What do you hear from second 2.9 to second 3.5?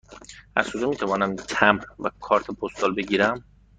بگیرم؟